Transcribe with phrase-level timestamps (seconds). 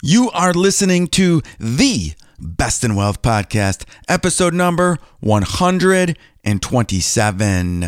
[0.00, 7.80] You are listening to the Best in Wealth podcast, episode number 127.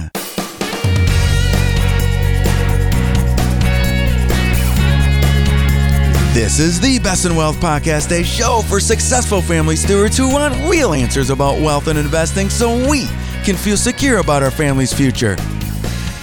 [6.33, 10.57] This is the Best in Wealth podcast, a show for successful family stewards who want
[10.69, 13.07] real answers about wealth and investing so we
[13.45, 15.37] can feel secure about our family's future.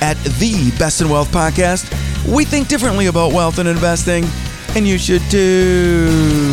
[0.01, 1.89] At the Best in Wealth podcast,
[2.29, 4.25] we think differently about wealth and investing
[4.77, 6.51] and you should too.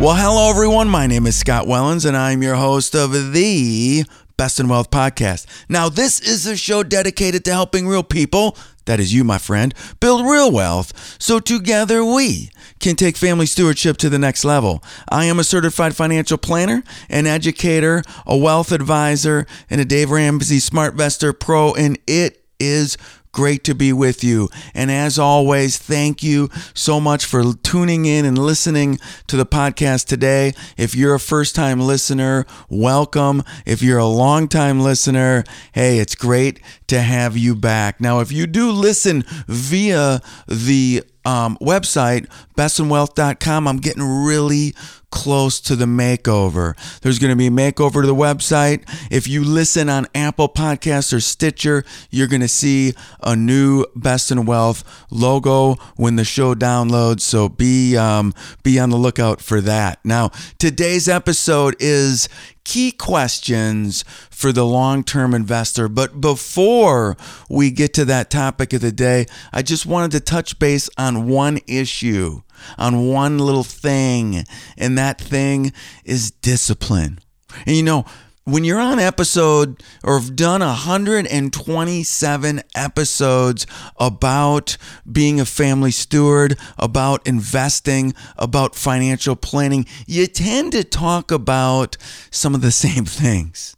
[0.00, 0.88] Well, hello everyone.
[0.88, 4.04] My name is Scott Wellens, and I'm your host of the
[4.36, 5.46] Best in Wealth podcast.
[5.68, 9.72] Now, this is a show dedicated to helping real people, that is you, my friend,
[10.00, 12.50] build real wealth so together we
[12.80, 14.82] can take family stewardship to the next level.
[15.08, 20.58] I am a certified financial planner, an educator, a wealth advisor, and a Dave Ramsey
[20.58, 22.96] Smart SmartVestor Pro, and it is
[23.32, 24.48] great to be with you.
[24.74, 28.98] And as always, thank you so much for tuning in and listening
[29.28, 30.52] to the podcast today.
[30.76, 33.42] If you're a first time listener, welcome.
[33.66, 38.00] If you're a long time listener, hey, it's great to have you back.
[38.00, 44.74] Now, if you do listen via the um, website, bestinwealth.com, I'm getting really
[45.10, 46.74] close to the makeover.
[47.00, 48.82] There's going to be a makeover to the website.
[49.10, 54.30] If you listen on Apple Podcasts or Stitcher, you're going to see a new Best
[54.30, 57.20] in Wealth logo when the show downloads.
[57.20, 59.98] So be um, be on the lookout for that.
[60.04, 62.28] Now, today's episode is
[62.64, 65.88] key questions for the long term investor.
[65.88, 67.16] But before
[67.48, 71.28] we get to that topic of the day, I just wanted to touch base on
[71.28, 72.42] one issue
[72.78, 74.44] on one little thing,
[74.76, 75.72] and that thing
[76.04, 77.20] is discipline.
[77.66, 78.04] And you know,
[78.44, 83.66] when you're on episode or have done 127 episodes
[83.98, 84.78] about
[85.10, 91.98] being a family steward, about investing, about financial planning, you tend to talk about
[92.30, 93.76] some of the same things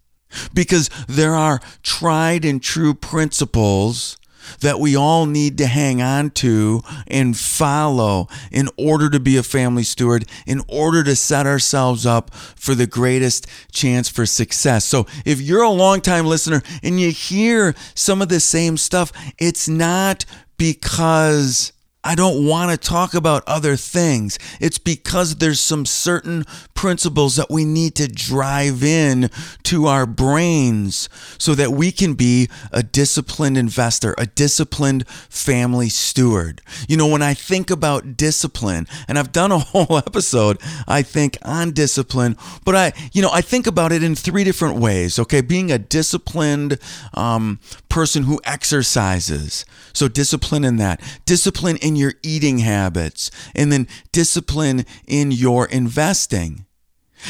[0.55, 4.17] because there are tried and true principles
[4.61, 9.43] that we all need to hang on to and follow in order to be a
[9.43, 14.85] family steward, in order to set ourselves up for the greatest chance for success.
[14.85, 19.69] So if you're a long-time listener and you hear some of the same stuff, it's
[19.69, 20.25] not
[20.57, 21.73] because
[22.05, 24.37] I don't want to talk about other things.
[24.61, 29.31] It's because there's some certain principles that we need to drive in
[29.63, 31.09] to our brains
[31.39, 36.61] so that we can be a disciplined investor, a disciplined family steward.
[36.89, 41.39] You know, when I think about discipline, and I've done a whole episode, I think
[41.43, 45.21] on discipline, but I, you know, I think about it in three different ways.
[45.21, 46.81] Okay, being a disciplined
[47.15, 49.65] um, person who exercises.
[49.93, 56.67] So discipline in that, discipline in your eating habits, and then discipline in your investing.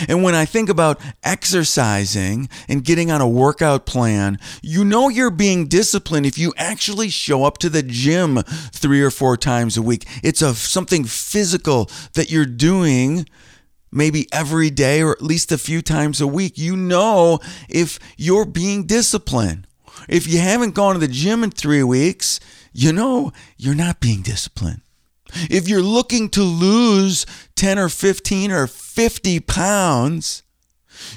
[0.09, 5.31] And when I think about exercising and getting on a workout plan, you know you're
[5.31, 8.43] being disciplined if you actually show up to the gym
[8.73, 10.07] three or four times a week.
[10.23, 13.27] It's a something physical that you're doing
[13.91, 16.57] maybe every day or at least a few times a week.
[16.57, 19.67] You know if you're being disciplined.
[20.09, 22.41] If you haven't gone to the gym in three weeks,
[22.73, 24.83] you know you're not being disciplined.
[25.35, 27.25] If you're looking to lose
[27.57, 30.43] 10 or 15 or 50 pounds,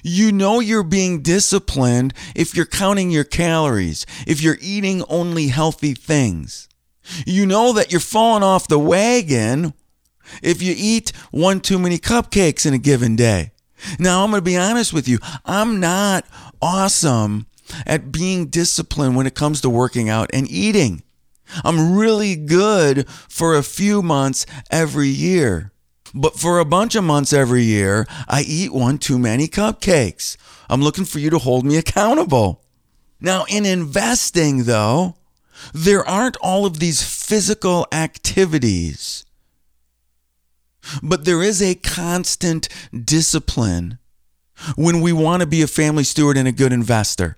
[0.03, 5.93] you know you're being disciplined if you're counting your calories, if you're eating only healthy
[5.93, 6.69] things.
[7.25, 9.73] You know that you're falling off the wagon
[10.41, 13.51] if you eat one too many cupcakes in a given day.
[13.99, 15.19] Now, I'm going to be honest with you.
[15.45, 16.25] I'm not
[16.61, 17.45] awesome
[17.85, 21.03] at being disciplined when it comes to working out and eating.
[21.63, 25.71] I'm really good for a few months every year.
[26.13, 30.37] But for a bunch of months every year, I eat one too many cupcakes.
[30.69, 32.63] I'm looking for you to hold me accountable.
[33.19, 35.15] Now, in investing, though,
[35.73, 39.25] there aren't all of these physical activities,
[41.01, 43.97] but there is a constant discipline
[44.75, 47.37] when we want to be a family steward and a good investor.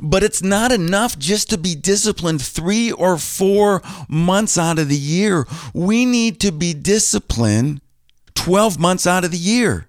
[0.00, 4.96] But it's not enough just to be disciplined three or four months out of the
[4.96, 5.46] year.
[5.74, 7.80] We need to be disciplined
[8.34, 9.88] 12 months out of the year.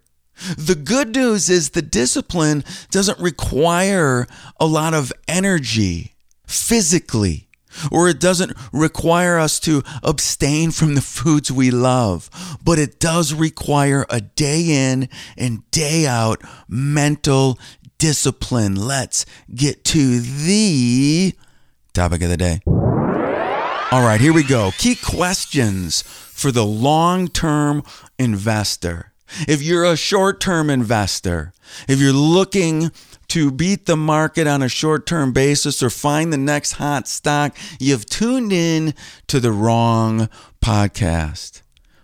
[0.58, 4.26] The good news is the discipline doesn't require
[4.60, 6.16] a lot of energy
[6.48, 7.50] physically,
[7.92, 12.30] or it doesn't require us to abstain from the foods we love,
[12.64, 17.60] but it does require a day in and day out mental
[18.00, 18.76] discipline.
[18.76, 21.34] Let's get to the
[21.94, 22.62] topic of the day.
[23.92, 24.72] All right, here we go.
[24.78, 27.84] Key questions for the long term
[28.18, 29.14] investor.
[29.48, 31.54] If you're a short term investor,
[31.88, 32.92] if you're looking
[33.30, 37.58] to beat the market on a short term basis or find the next hot stock,
[37.80, 38.94] you've tuned in
[39.28, 40.30] to the wrong
[40.64, 41.62] podcast.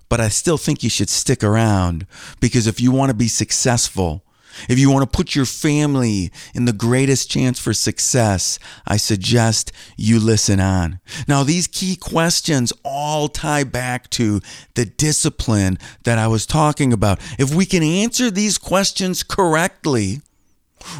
[0.10, 2.06] But I still think you should stick around
[2.40, 4.25] because if you want to be successful,
[4.70, 9.72] if you want to put your family in the greatest chance for success, I suggest
[9.98, 11.00] you listen on.
[11.28, 14.42] Now, these key questions all tie back to
[14.76, 17.20] the discipline that I was talking about.
[17.40, 20.22] If we can answer these questions correctly,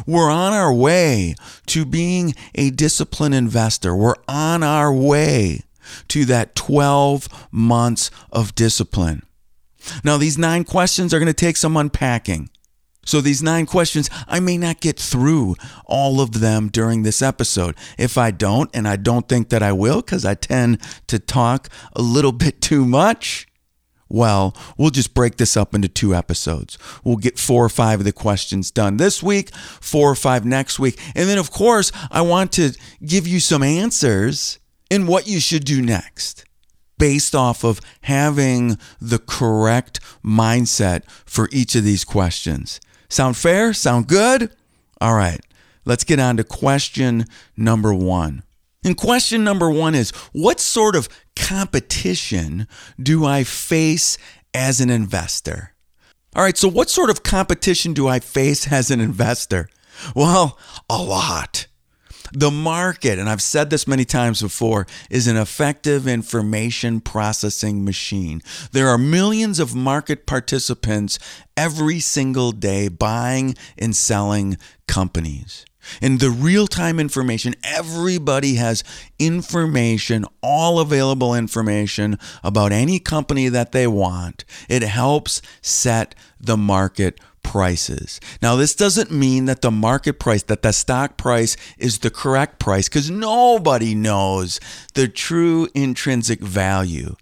[0.06, 1.34] we're on our way
[1.66, 3.94] to being a disciplined investor.
[3.94, 5.62] We're on our way
[6.08, 9.22] to that 12 months of discipline.
[10.02, 12.50] Now, these nine questions are going to take some unpacking.
[13.06, 15.54] So, these nine questions, I may not get through
[15.86, 17.74] all of them during this episode.
[17.96, 21.68] If I don't, and I don't think that I will because I tend to talk
[21.94, 23.46] a little bit too much,
[24.08, 26.78] well, we'll just break this up into two episodes.
[27.02, 30.78] We'll get four or five of the questions done this week, four or five next
[30.78, 31.00] week.
[31.14, 32.72] And then, of course, I want to
[33.04, 34.58] give you some answers
[34.90, 36.44] in what you should do next
[36.98, 42.80] based off of having the correct mindset for each of these questions.
[43.08, 43.72] Sound fair?
[43.72, 44.50] Sound good?
[45.00, 45.40] All right,
[45.84, 47.24] let's get on to question
[47.56, 48.42] number one.
[48.84, 52.68] And question number one is What sort of competition
[53.00, 54.16] do I face
[54.54, 55.74] as an investor?
[56.34, 59.68] All right, so what sort of competition do I face as an investor?
[60.14, 60.58] Well,
[60.90, 61.66] a lot.
[62.32, 68.42] The market, and I've said this many times before, is an effective information processing machine.
[68.72, 71.18] There are millions of market participants
[71.56, 74.56] every single day buying and selling
[74.86, 75.64] companies.
[76.00, 78.82] And the real time information, everybody has
[79.18, 84.44] information, all available information about any company that they want.
[84.68, 88.20] It helps set the market prices.
[88.42, 92.58] Now, this doesn't mean that the market price, that the stock price is the correct
[92.58, 94.60] price, because nobody knows
[94.94, 97.14] the true intrinsic value.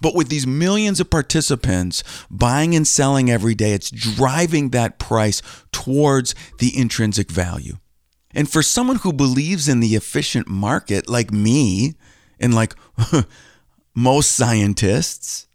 [0.00, 5.42] But with these millions of participants buying and selling every day, it's driving that price
[5.72, 7.74] towards the intrinsic value.
[8.34, 11.96] And for someone who believes in the efficient market, like me,
[12.40, 12.74] and like
[13.94, 15.45] most scientists,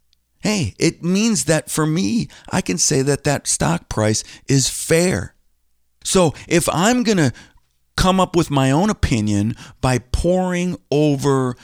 [0.42, 5.34] hey, it means that for me, I can say that that stock price is fair.
[6.04, 7.32] So if I'm going to
[7.96, 11.56] come up with my own opinion by poring over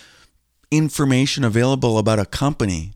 [0.70, 2.92] information available about a company,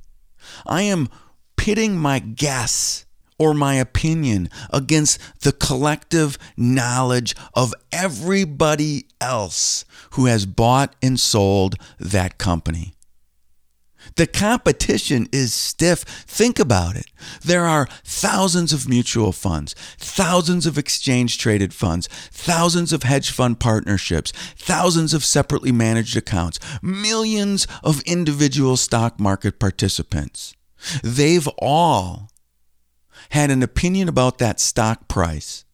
[0.67, 1.09] I am
[1.57, 3.07] pitting my guess
[3.39, 11.75] or my opinion against the collective knowledge of everybody else who has bought and sold
[11.99, 12.95] that company.
[14.17, 16.01] The competition is stiff.
[16.01, 17.07] Think about it.
[17.45, 23.61] There are thousands of mutual funds, thousands of exchange traded funds, thousands of hedge fund
[23.61, 30.55] partnerships, thousands of separately managed accounts, millions of individual stock market participants.
[31.03, 32.29] They've all
[33.31, 35.65] had an opinion about that stock price.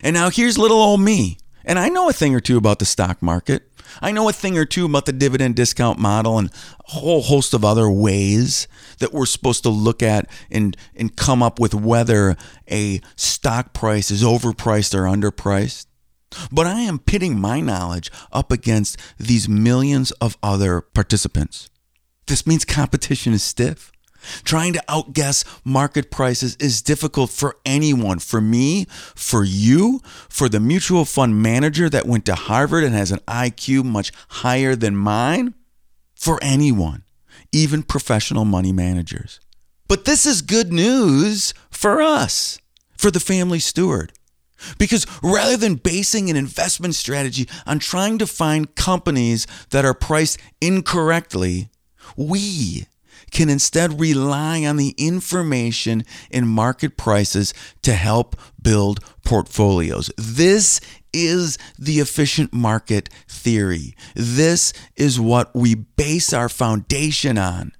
[0.00, 1.38] And now here's little old me.
[1.68, 3.70] And I know a thing or two about the stock market.
[4.00, 7.52] I know a thing or two about the dividend discount model and a whole host
[7.52, 8.66] of other ways
[9.00, 12.36] that we're supposed to look at and, and come up with whether
[12.70, 15.84] a stock price is overpriced or underpriced.
[16.50, 21.68] But I am pitting my knowledge up against these millions of other participants.
[22.26, 23.92] This means competition is stiff.
[24.44, 28.18] Trying to outguess market prices is difficult for anyone.
[28.18, 33.10] For me, for you, for the mutual fund manager that went to Harvard and has
[33.10, 35.54] an IQ much higher than mine,
[36.14, 37.04] for anyone,
[37.52, 39.40] even professional money managers.
[39.86, 42.58] But this is good news for us,
[42.96, 44.12] for the family steward.
[44.76, 50.38] Because rather than basing an investment strategy on trying to find companies that are priced
[50.60, 51.68] incorrectly,
[52.16, 52.86] we
[53.30, 60.10] can instead rely on the information in market prices to help build portfolios.
[60.16, 60.80] This
[61.12, 63.94] is the efficient market theory.
[64.14, 67.72] This is what we base our foundation on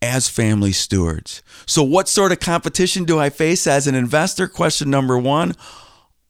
[0.00, 1.42] as family stewards.
[1.66, 4.46] So, what sort of competition do I face as an investor?
[4.46, 5.54] Question number one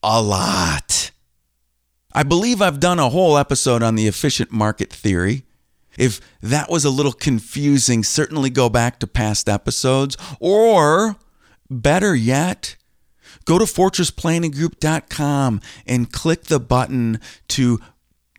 [0.02, 1.10] a lot.
[2.12, 5.44] I believe I've done a whole episode on the efficient market theory.
[5.98, 10.16] If that was a little confusing, certainly go back to past episodes.
[10.40, 11.16] Or
[11.68, 12.76] better yet,
[13.44, 17.80] go to fortressplanninggroup.com and click the button to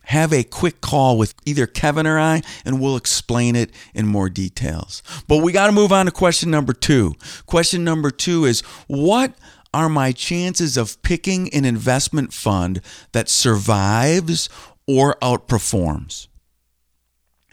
[0.04, 4.28] have a quick call with either Kevin or I, and we'll explain it in more
[4.28, 5.04] details.
[5.28, 7.14] But we got to move on to question number two.
[7.46, 9.34] Question number two is what
[9.72, 12.80] are my chances of picking an investment fund
[13.12, 14.48] that survives
[14.86, 16.26] or outperforms?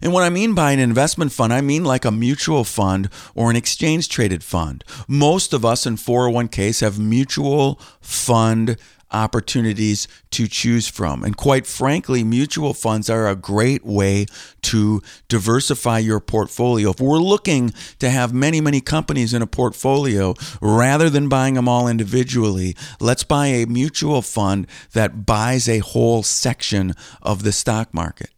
[0.01, 3.49] And what I mean by an investment fund, I mean like a mutual fund or
[3.49, 4.83] an exchange traded fund.
[5.07, 8.77] Most of us in 401ks have mutual fund
[9.11, 11.23] opportunities to choose from.
[11.23, 14.25] And quite frankly, mutual funds are a great way
[14.63, 16.91] to diversify your portfolio.
[16.91, 21.69] If we're looking to have many, many companies in a portfolio rather than buying them
[21.69, 27.93] all individually, let's buy a mutual fund that buys a whole section of the stock
[27.93, 28.29] market.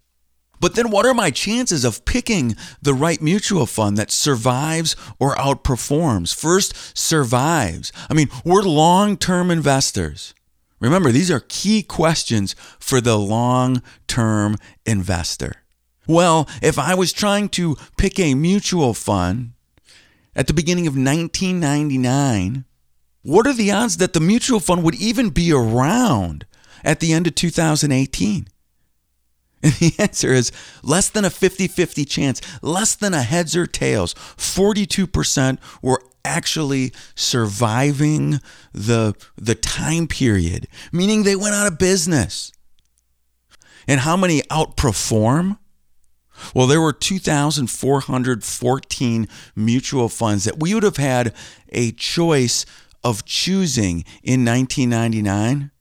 [0.60, 5.36] But then, what are my chances of picking the right mutual fund that survives or
[5.36, 6.36] outperforms?
[6.36, 7.92] First, survives.
[8.10, 10.34] I mean, we're long term investors.
[10.80, 15.64] Remember, these are key questions for the long term investor.
[16.08, 19.52] Well, if I was trying to pick a mutual fund
[20.36, 22.66] at the beginning of 1999,
[23.22, 26.46] what are the odds that the mutual fund would even be around
[26.84, 28.48] at the end of 2018?
[29.64, 33.68] And the answer is less than a 50 50 chance, less than a heads or
[33.68, 34.14] tails.
[34.14, 38.40] 42% were actually surviving
[38.72, 42.54] the, the time period, meaning they went out of business.
[43.88, 45.58] And how many outperform?
[46.54, 51.34] Well, there were 2,414 mutual funds that we would have had
[51.70, 52.66] a choice
[53.04, 55.72] of choosing in 1999.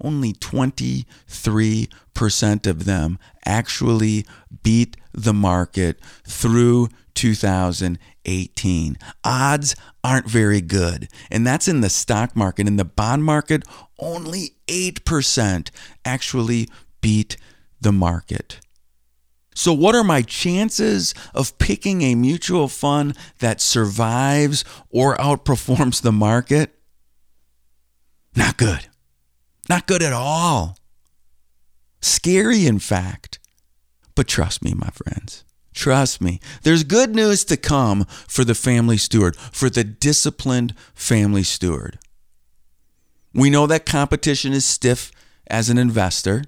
[0.00, 4.24] Only 23% of them actually
[4.62, 8.98] beat the market through 2018.
[9.24, 11.08] Odds aren't very good.
[11.30, 12.68] And that's in the stock market.
[12.68, 13.62] In the bond market,
[13.98, 15.70] only 8%
[16.04, 16.68] actually
[17.00, 17.38] beat
[17.80, 18.60] the market.
[19.54, 26.12] So, what are my chances of picking a mutual fund that survives or outperforms the
[26.12, 26.74] market?
[28.34, 28.88] Not good.
[29.68, 30.78] Not good at all.
[32.00, 33.38] Scary, in fact.
[34.14, 35.44] But trust me, my friends.
[35.74, 36.40] Trust me.
[36.62, 41.98] There's good news to come for the family steward, for the disciplined family steward.
[43.34, 45.12] We know that competition is stiff
[45.48, 46.44] as an investor.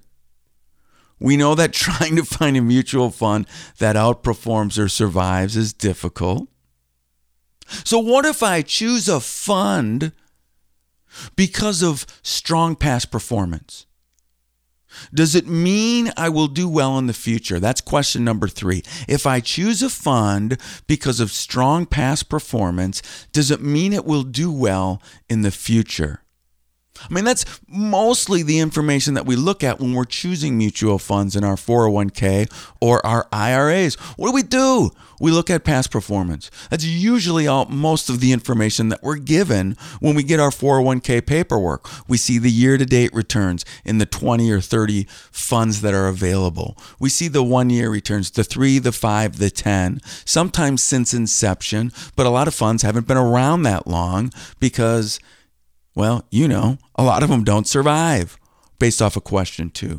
[1.21, 3.47] We know that trying to find a mutual fund
[3.79, 6.49] that outperforms or survives is difficult.
[7.85, 10.13] So, what if I choose a fund
[11.37, 13.87] because of strong past performance?
[15.13, 17.61] Does it mean I will do well in the future?
[17.61, 18.83] That's question number three.
[19.07, 24.23] If I choose a fund because of strong past performance, does it mean it will
[24.23, 26.23] do well in the future?
[27.03, 31.37] I mean, that's mostly the information that we look at when we're choosing mutual funds
[31.37, 32.51] in our 401k
[32.81, 33.95] or our IRAs.
[34.17, 34.91] What do we do?
[35.21, 36.51] We look at past performance.
[36.71, 41.27] That's usually all, most of the information that we're given when we get our 401k
[41.27, 41.89] paperwork.
[42.09, 46.09] We see the year to date returns in the 20 or 30 funds that are
[46.09, 46.77] available.
[47.01, 51.93] We see the one year returns, the three, the five, the 10, sometimes since inception,
[52.15, 55.19] but a lot of funds haven't been around that long because
[55.99, 58.39] well, you know, a lot of them don't survive
[58.79, 59.97] based off of question two.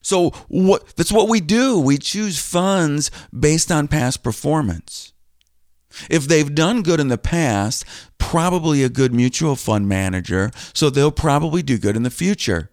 [0.00, 1.78] So what that's what we do.
[1.78, 5.12] We choose funds based on past performance.
[6.08, 7.84] If they've done good in the past,
[8.16, 12.70] probably a good mutual fund manager, so they'll probably do good in the future.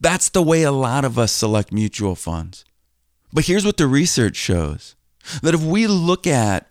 [0.00, 2.64] That's the way a lot of us select mutual funds.
[3.32, 4.96] But here's what the research shows
[5.42, 6.67] that if we look at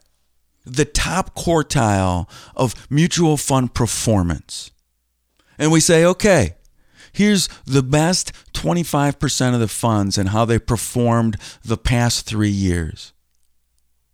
[0.76, 4.72] the top quartile of mutual fund performance.
[5.58, 6.56] And we say, okay,
[7.12, 13.14] here's the best 25% of the funds and how they performed the past three years.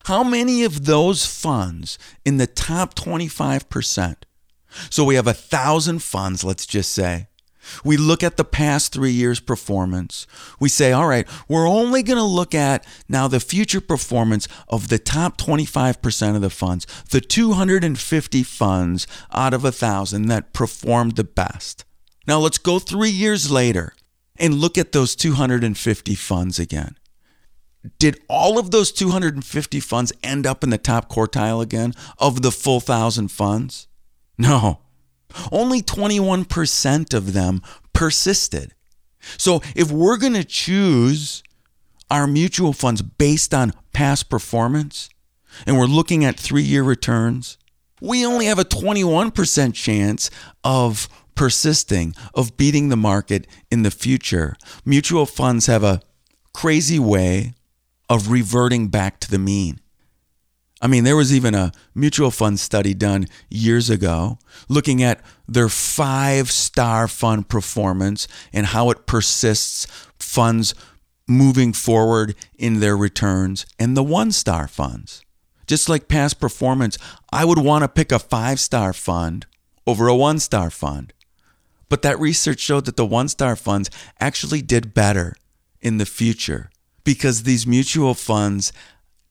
[0.06, 4.16] How many of those funds in the top 25%?
[4.90, 7.28] So we have a thousand funds, let's just say.
[7.84, 10.28] We look at the past three years' performance.
[10.60, 14.90] We say, all right, we're only going to look at now the future performance of
[14.90, 21.16] the top 25% of the funds, the 250 funds out of a thousand that performed
[21.16, 21.86] the best.
[22.28, 23.94] Now let's go three years later
[24.38, 26.98] and look at those 250 funds again.
[28.00, 32.52] Did all of those 250 funds end up in the top quartile again of the
[32.52, 33.88] full thousand funds?
[34.38, 34.80] No.
[35.52, 37.62] Only 21% of them
[37.94, 38.74] persisted.
[39.38, 41.44] So if we're going to choose
[42.10, 45.10] our mutual funds based on past performance
[45.66, 47.58] and we're looking at three year returns,
[48.02, 50.30] we only have a 21% chance
[50.64, 54.56] of persisting, of beating the market in the future.
[54.86, 56.02] Mutual funds have a
[56.54, 57.54] crazy way
[58.10, 59.80] of reverting back to the mean.
[60.84, 64.38] I mean, there was even a mutual fund study done years ago
[64.68, 69.88] looking at their five star fund performance and how it persists
[70.20, 70.76] funds
[71.26, 75.24] moving forward in their returns and the one star funds.
[75.68, 76.98] Just like past performance,
[77.32, 79.46] I would want to pick a five star fund
[79.88, 81.14] over a one star fund.
[81.88, 85.38] But that research showed that the one star funds actually did better
[85.80, 86.70] in the future
[87.06, 88.74] because these mutual funds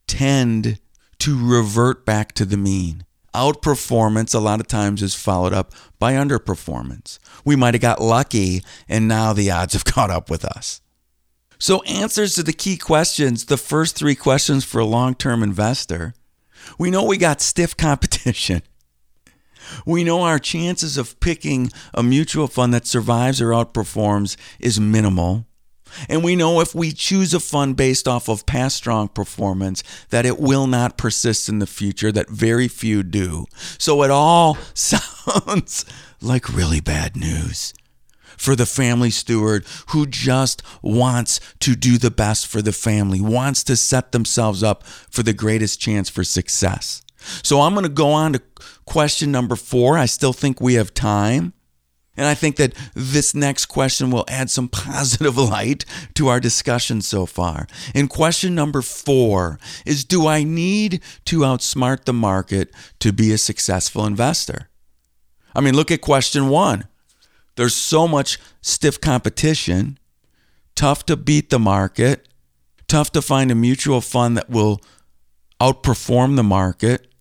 [0.06, 0.78] tend
[1.22, 3.04] to revert back to the mean.
[3.32, 7.20] Outperformance a lot of times is followed up by underperformance.
[7.44, 10.80] We might have got lucky and now the odds have caught up with us.
[11.60, 16.14] So, answers to the key questions, the first three questions for a long term investor.
[16.76, 18.62] We know we got stiff competition.
[19.86, 25.46] We know our chances of picking a mutual fund that survives or outperforms is minimal.
[26.08, 30.26] And we know if we choose a fund based off of past strong performance, that
[30.26, 33.46] it will not persist in the future, that very few do.
[33.78, 35.84] So it all sounds
[36.20, 37.74] like really bad news
[38.36, 43.62] for the family steward who just wants to do the best for the family, wants
[43.64, 47.02] to set themselves up for the greatest chance for success.
[47.42, 48.42] So I'm going to go on to
[48.84, 49.96] question number four.
[49.96, 51.52] I still think we have time.
[52.16, 57.00] And I think that this next question will add some positive light to our discussion
[57.00, 57.66] so far.
[57.94, 63.38] And question number four is Do I need to outsmart the market to be a
[63.38, 64.68] successful investor?
[65.54, 66.84] I mean, look at question one.
[67.56, 69.98] There's so much stiff competition,
[70.74, 72.28] tough to beat the market,
[72.88, 74.80] tough to find a mutual fund that will
[75.60, 77.11] outperform the market.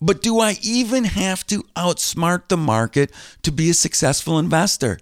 [0.00, 3.12] But do I even have to outsmart the market
[3.42, 4.98] to be a successful investor?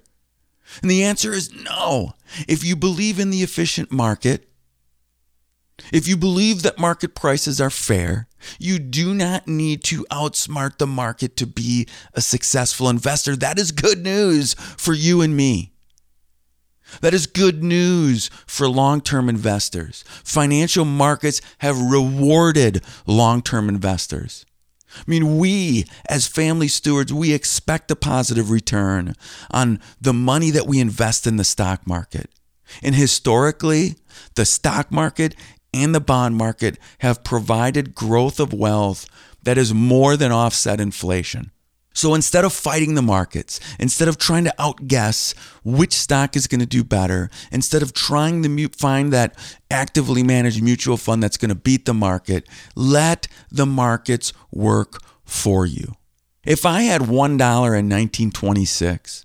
[0.82, 2.14] And the answer is no.
[2.48, 4.48] If you believe in the efficient market,
[5.92, 10.86] if you believe that market prices are fair, you do not need to outsmart the
[10.86, 13.36] market to be a successful investor.
[13.36, 15.72] That is good news for you and me.
[17.00, 20.04] That is good news for long term investors.
[20.24, 24.46] Financial markets have rewarded long term investors.
[24.98, 29.14] I mean, we as family stewards, we expect a positive return
[29.50, 32.30] on the money that we invest in the stock market.
[32.82, 33.96] And historically,
[34.34, 35.34] the stock market
[35.72, 39.06] and the bond market have provided growth of wealth
[39.42, 41.52] that is more than offset inflation.
[41.96, 45.32] So instead of fighting the markets, instead of trying to outguess
[45.64, 49.34] which stock is going to do better, instead of trying to find that
[49.70, 55.64] actively managed mutual fund that's going to beat the market, let the markets work for
[55.64, 55.94] you.
[56.44, 59.24] If I had $1 in 1926,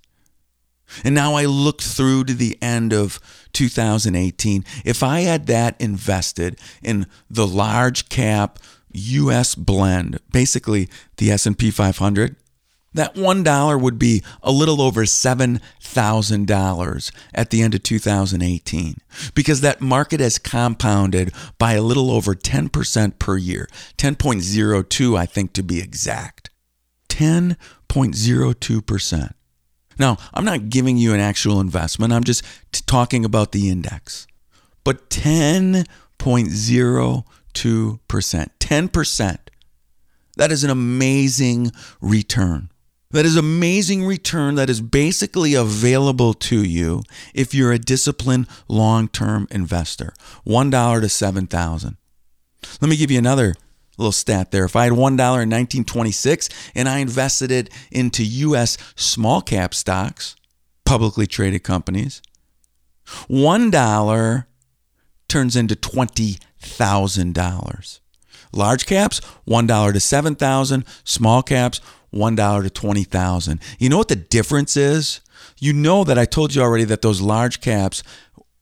[1.04, 3.20] and now I look through to the end of
[3.52, 8.58] 2018, if I had that invested in the large cap
[8.94, 12.36] US blend, basically the S&P 500,
[12.94, 18.96] that $1 would be a little over $7,000 at the end of 2018
[19.34, 23.68] because that market has compounded by a little over 10% per year.
[23.98, 26.50] 10.02, I think, to be exact.
[27.08, 29.32] 10.02%.
[29.98, 34.26] Now, I'm not giving you an actual investment, I'm just t- talking about the index.
[34.84, 37.24] But 10.02%,
[37.54, 39.38] 10%.
[40.36, 42.71] That is an amazing return.
[43.12, 47.02] That is amazing return that is basically available to you
[47.34, 50.14] if you're a disciplined long-term investor.
[50.46, 51.96] $1 to 7,000.
[52.80, 53.56] Let me give you another
[53.98, 54.64] little stat there.
[54.64, 60.36] If I had $1 in 1926 and I invested it into US small cap stocks,
[60.84, 62.22] publicly traded companies,
[63.28, 64.46] $1
[65.28, 67.98] turns into $20,000.
[68.54, 71.80] Large caps, $1 to 7,000, small caps,
[72.12, 73.60] $1 to 20,000.
[73.78, 75.20] You know what the difference is?
[75.58, 78.02] You know that I told you already that those large caps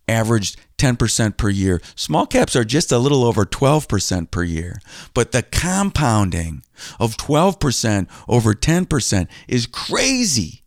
[0.08, 1.80] averaged 10% per year.
[1.94, 4.80] Small caps are just a little over 12% per year.
[5.14, 6.62] But the compounding
[6.98, 10.62] of 12% over 10% is crazy.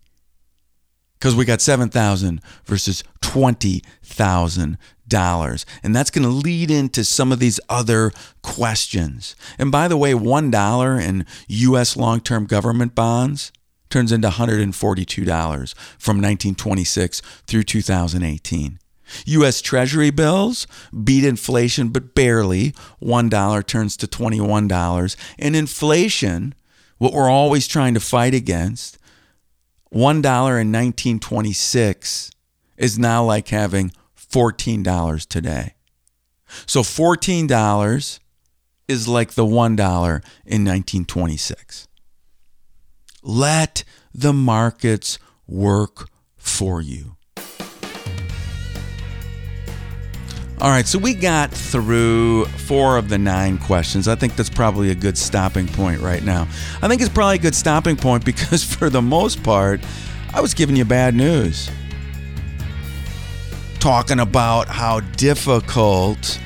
[1.19, 5.65] Because we got 7,000 versus 20,000 dollars.
[5.81, 8.11] And that's going to lead into some of these other
[8.41, 9.35] questions.
[9.57, 13.51] And by the way, $1 in US long-term government bonds
[13.89, 18.79] turns into $142 from 1926 through 2018.
[19.25, 20.65] US Treasury bills
[21.03, 22.73] beat inflation, but barely.
[23.01, 25.15] $1 turns to $21.
[25.37, 26.55] And inflation,
[26.97, 28.97] what we're always trying to fight against,
[29.93, 32.31] $1 in 1926
[32.77, 33.91] is now like having
[34.33, 35.75] $14 today.
[36.65, 38.19] So $14
[38.87, 39.51] is like the $1
[40.45, 41.87] in 1926.
[43.21, 47.15] Let the markets work for you.
[50.59, 54.07] All right, so we got through four of the nine questions.
[54.07, 56.47] I think that's probably a good stopping point right now.
[56.81, 59.81] I think it's probably a good stopping point because, for the most part,
[60.33, 61.69] I was giving you bad news.
[63.83, 66.39] Talking about how difficult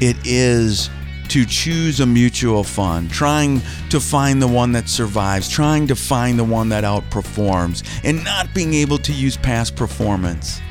[0.00, 0.88] it is
[1.28, 6.38] to choose a mutual fund, trying to find the one that survives, trying to find
[6.38, 10.62] the one that outperforms, and not being able to use past performance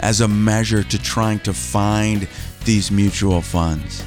[0.00, 2.28] as a measure to trying to find
[2.66, 4.04] these mutual funds.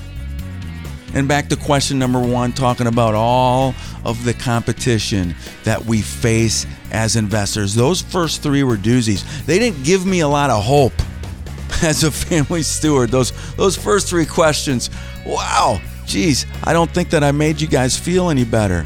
[1.15, 6.67] And back to question number one, talking about all of the competition that we face
[6.91, 7.75] as investors.
[7.75, 9.23] Those first three were doozies.
[9.45, 10.93] They didn't give me a lot of hope
[11.83, 13.11] as a family steward.
[13.11, 14.89] Those those first three questions,
[15.25, 18.85] wow, geez, I don't think that I made you guys feel any better.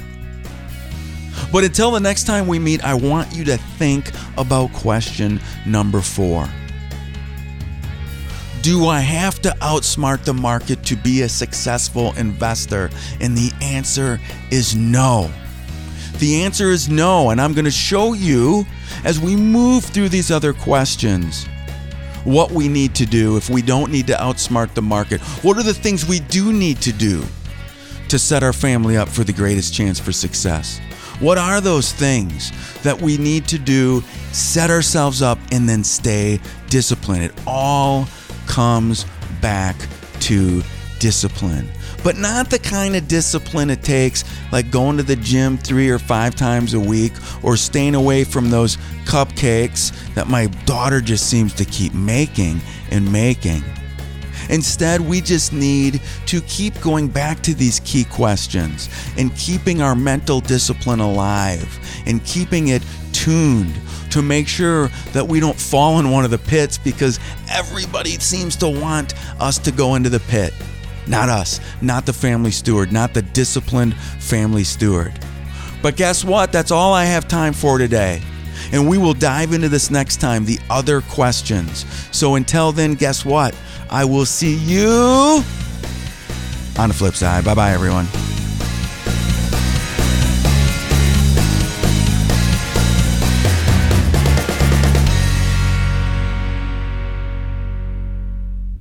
[1.52, 6.02] But until the next time we meet, I want you to think about question number
[6.02, 6.48] four.
[8.62, 12.90] Do I have to outsmart the market to be a successful investor?
[13.22, 14.20] And the answer
[14.52, 15.32] is no.
[16.20, 18.66] The answer is no, and I'm going to show you
[19.06, 21.46] as we move through these other questions
[22.26, 25.22] what we need to do if we don't need to outsmart the market.
[25.44, 27.24] What are the things we do need to do
[28.10, 30.80] to set our family up for the greatest chance for success?
[31.22, 32.52] What are those things
[32.84, 34.04] that we need to do,
[34.34, 37.24] set ourselves up, and then stay disciplined?
[37.24, 38.08] It all
[38.46, 39.06] comes
[39.42, 39.78] back
[40.22, 40.64] to
[41.00, 41.68] discipline.
[42.04, 46.00] But not the kind of discipline it takes, like going to the gym three or
[46.00, 51.54] five times a week or staying away from those cupcakes that my daughter just seems
[51.56, 53.64] to keep making and making.
[54.50, 59.96] Instead, we just need to keep going back to these key questions and keeping our
[59.96, 62.84] mental discipline alive and keeping it
[63.14, 63.74] tuned
[64.10, 67.20] to make sure that we don't fall in one of the pits because
[67.52, 70.54] everybody seems to want us to go into the pit.
[71.08, 75.20] Not us, not the family steward, not the disciplined family steward.
[75.82, 76.52] But guess what?
[76.52, 78.22] That's all I have time for today.
[78.72, 81.86] And we will dive into this next time, the other questions.
[82.12, 83.56] So until then, guess what?
[83.90, 85.44] I will see you
[86.78, 87.46] on the flip side.
[87.46, 88.08] Bye bye, everyone.